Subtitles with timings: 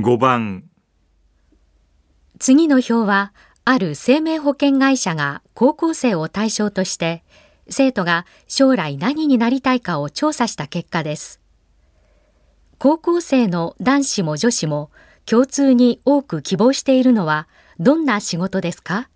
[0.00, 0.64] 5番
[2.38, 3.34] 次の表は、
[3.66, 7.22] ある生命保険会社が高校生を対象として、
[7.68, 11.38] 生徒が将来何になりたいかを調査した結果です。
[12.78, 14.90] 高校生の男子も女子も
[15.26, 17.46] 共通に多く希望しているのは
[17.78, 19.10] どんな仕事ですか？